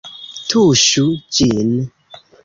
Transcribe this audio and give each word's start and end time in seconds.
Tuŝu 0.53 1.03
ĝin! 1.39 1.75